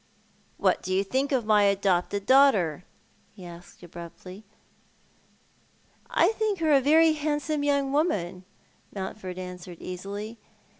"What 0.57 0.81
do 0.81 0.95
you 0.95 1.03
think 1.03 1.31
of 1.31 1.45
my 1.45 1.61
adopted 1.61 2.25
daughter?" 2.25 2.85
he 3.35 3.45
asked 3.45 3.83
abruptly. 3.83 4.43
"I 6.09 6.29
think 6.29 6.57
her 6.57 6.73
a 6.73 6.81
very 6.81 7.11
handsome 7.13 7.63
young 7.63 7.91
woman," 7.93 8.43
Mountford 8.91 9.37
answered 9.37 9.77
easily. 9.79 10.39